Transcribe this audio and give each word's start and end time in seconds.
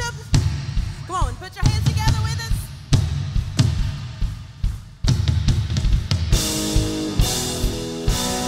worship? 0.00 0.14
Come 1.06 1.16
on, 1.16 1.34
put 1.36 1.54
your 1.54 1.64
hands 1.64 1.84
together 1.84 2.18
with 2.22 2.40
us. 2.46 2.54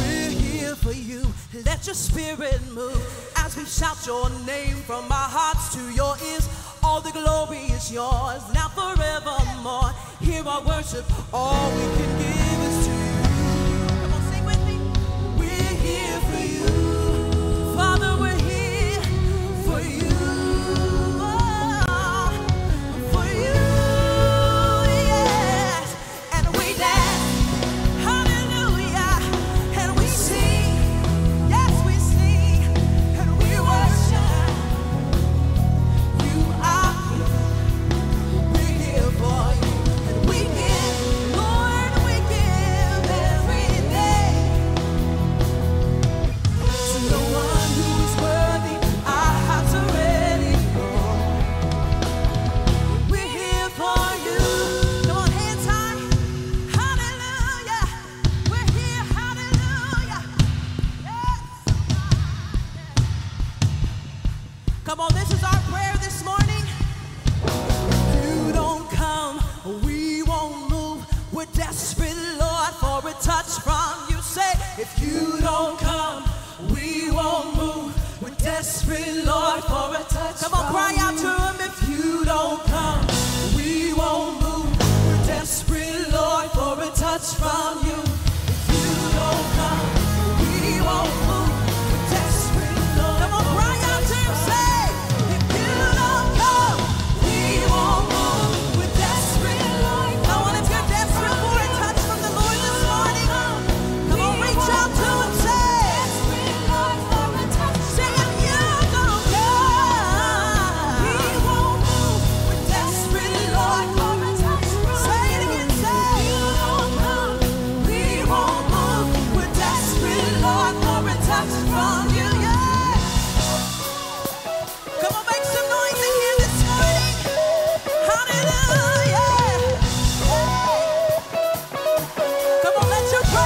We're 0.00 0.30
here 0.30 0.74
for 0.76 0.92
you. 0.92 1.32
Let 1.64 1.86
your 1.86 1.94
spirit 1.94 2.60
move 2.72 3.32
as 3.36 3.56
we 3.56 3.64
shout 3.64 4.06
your 4.06 4.30
name 4.46 4.76
from 4.76 5.04
our 5.04 5.28
hearts 5.28 5.74
to 5.74 5.80
your 5.92 6.16
ears. 6.32 6.48
All 6.82 7.00
the 7.00 7.10
glory 7.10 7.66
is 7.74 7.92
yours 7.92 8.42
now 8.54 8.68
forevermore. 8.68 9.92
Hear 10.20 10.46
our 10.46 10.62
worship. 10.62 11.04
All 11.32 11.70
we 11.70 11.82
can 11.96 12.05
Come 64.86 65.00
on, 65.00 65.12
this 65.14 65.32
is 65.32 65.42
our 65.42 65.60
prayer 65.62 65.94
this 65.94 66.24
morning. 66.24 66.62
If 67.42 68.24
you 68.24 68.52
don't 68.52 68.88
come, 68.88 69.40
we 69.84 70.22
won't 70.22 70.70
move. 70.70 71.04
We're 71.32 71.46
desperate, 71.46 72.14
Lord, 72.38 72.72
for 72.74 73.02
a 73.08 73.12
touch 73.14 73.58
from 73.64 74.06
you. 74.08 74.22
Say, 74.22 74.48
if 74.78 74.96
you 75.02 75.40
don't 75.40 75.76
come, 75.80 76.22
we 76.70 77.10
won't 77.10 77.56
move. 77.56 78.22
We're 78.22 78.30
desperate, 78.36 79.24
Lord, 79.24 79.64
for 79.64 79.90
a 79.90 80.04
touch. 80.08 80.42
Come 80.42 80.54
on, 80.54 80.72
cry 80.72 80.94
out 81.00 81.18
to 81.18 81.34
him. 81.34 81.68
If 81.68 81.88
you 81.88 82.24
don't 82.24 82.62
come, 82.66 83.04
we 83.56 83.92
won't 83.92 84.40
move. 84.40 84.70
We're 85.08 85.26
desperate, 85.26 86.12
Lord, 86.12 86.48
for 86.52 86.80
a 86.80 86.90
touch 86.94 87.34
from. 87.34 87.55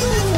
Woo! 0.00 0.31